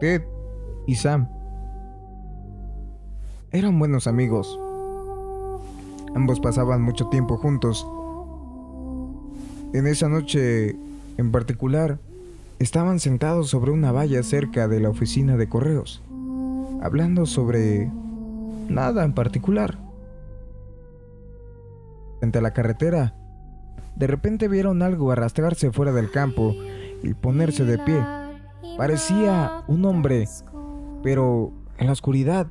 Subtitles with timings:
[0.00, 0.22] Ted
[0.86, 1.28] y Sam
[3.52, 4.58] eran buenos amigos.
[6.14, 7.86] Ambos pasaban mucho tiempo juntos.
[9.72, 10.76] En esa noche
[11.16, 11.98] en particular,
[12.58, 16.02] estaban sentados sobre una valla cerca de la oficina de correos,
[16.82, 17.90] hablando sobre
[18.68, 19.78] nada en particular.
[22.20, 23.14] Frente a la carretera,
[23.96, 26.54] de repente vieron algo arrastrarse fuera del campo
[27.02, 28.19] y ponerse de pie.
[28.76, 30.28] Parecía un hombre,
[31.02, 32.46] pero en la oscuridad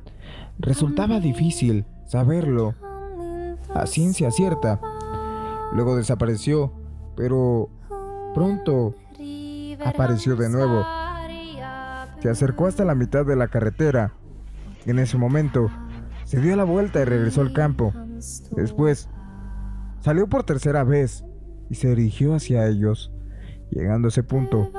[0.58, 2.74] resultaba difícil saberlo
[3.74, 4.80] a ciencia cierta.
[5.72, 6.72] Luego desapareció,
[7.16, 7.70] pero
[8.34, 8.94] pronto
[9.84, 10.84] apareció de nuevo.
[12.20, 14.12] Se acercó hasta la mitad de la carretera.
[14.86, 15.70] En ese momento,
[16.24, 17.92] se dio la vuelta y regresó al campo.
[18.52, 19.08] Después,
[20.00, 21.24] salió por tercera vez
[21.70, 23.12] y se dirigió hacia ellos.
[23.70, 24.70] Llegando a ese punto,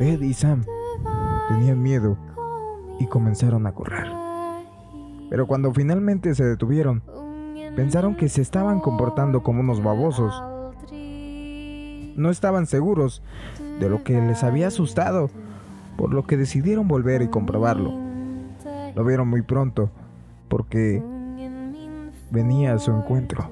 [0.00, 0.64] Ed y Sam
[1.48, 2.16] tenían miedo
[2.98, 4.08] y comenzaron a correr.
[5.30, 7.02] Pero cuando finalmente se detuvieron,
[7.76, 10.42] pensaron que se estaban comportando como unos babosos.
[12.16, 13.22] No estaban seguros
[13.80, 15.30] de lo que les había asustado,
[15.96, 17.92] por lo que decidieron volver y comprobarlo.
[18.94, 19.90] Lo vieron muy pronto,
[20.48, 21.02] porque
[22.30, 23.50] venía a su encuentro.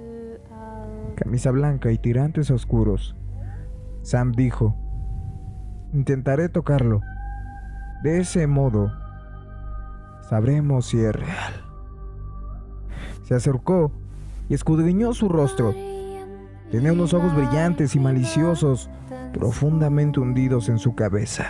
[1.14, 3.16] Camisa blanca y tirantes oscuros.
[4.03, 4.77] Sam dijo,
[5.92, 7.00] intentaré tocarlo.
[8.02, 8.92] De ese modo,
[10.28, 11.55] sabremos si es real.
[13.22, 13.91] Se acercó
[14.48, 15.75] y escudriñó su rostro.
[16.70, 18.91] Tenía unos ojos brillantes y maliciosos,
[19.33, 21.47] profundamente hundidos en su cabeza.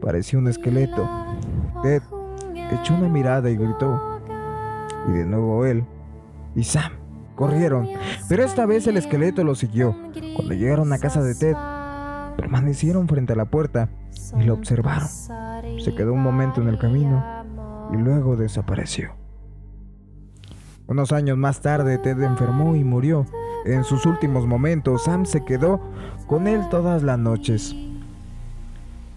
[0.00, 1.08] Parecía un esqueleto.
[1.82, 2.02] Ted
[2.72, 4.20] echó una mirada y gritó.
[5.08, 5.84] Y de nuevo él
[6.54, 6.92] y Sam
[7.36, 7.88] corrieron,
[8.28, 9.96] pero esta vez el esqueleto lo siguió.
[10.36, 11.56] Cuando llegaron a casa de Ted,
[12.40, 13.90] permanecieron frente a la puerta
[14.38, 15.08] y lo observaron.
[15.78, 17.22] Se quedó un momento en el camino
[17.92, 19.12] y luego desapareció.
[20.86, 23.26] Unos años más tarde, Ted enfermó y murió.
[23.66, 25.82] En sus últimos momentos, Sam se quedó
[26.26, 27.76] con él todas las noches.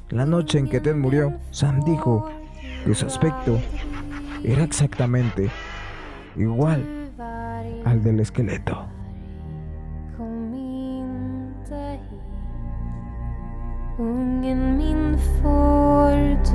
[0.09, 2.29] La noche en que Ted murió, Sam dijo
[2.83, 3.57] que su aspecto
[4.43, 5.49] era exactamente
[6.35, 7.09] igual
[7.85, 8.85] al del esqueleto.
[13.99, 16.11] Ungen min får
[16.45, 16.51] du